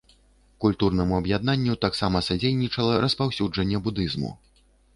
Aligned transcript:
Культурнаму 0.63 1.13
аб'яднанню 1.21 1.75
таксама 1.85 2.23
садзейнічала 2.29 2.97
распаўсюджанне 3.07 3.85
будызму. 3.89 4.35